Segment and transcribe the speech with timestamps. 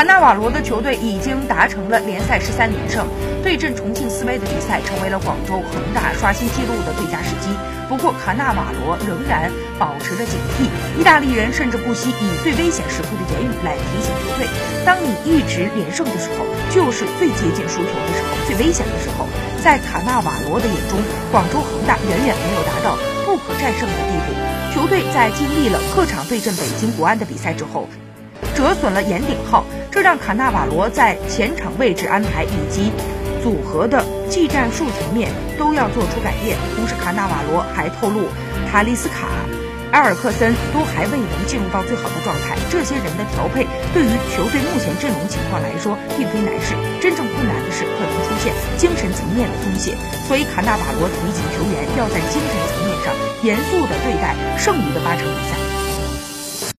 [0.00, 3.06] 卡纳瓦罗的球队已经达成了联赛十三连胜，
[3.42, 7.52] 对阵重庆斯威的比赛成为了广州恒大刷新纪录的最佳时机。
[7.86, 10.64] 不过，卡纳瓦罗仍然保持着警惕。
[10.98, 14.48] 意大利人甚至不惜以最危险时刻的言语来提醒球队：
[14.86, 19.28] 当你一直连胜的时候，就是最接近输球的时候，最危险的时候。
[19.60, 20.96] 在卡纳瓦罗的眼中，
[21.30, 22.96] 广州恒大远远没有达到
[23.26, 24.32] 不可战胜的地步。
[24.72, 27.86] 球队在经历了客场对阵北京国安的比赛之后。
[28.60, 32.92] 折损了岩顶号，这让卡纳瓦罗在前场位置安排以及
[33.42, 36.58] 组合的技战术层面都要做出改变。
[36.76, 38.28] 同时，卡纳瓦罗还透露，
[38.70, 39.32] 塔利斯卡、
[39.92, 42.52] 埃尔克森都还未能进入到最好的状态。
[42.68, 43.64] 这些人的调配
[43.96, 49.96] 对于球队目前阵容情况来说并非难事，真正困难的是可能出现精神层面的松懈。
[50.28, 55.69] 所以，卡纳瓦罗提醒球员要在精神层面上严肃地对待剩余的八场比赛。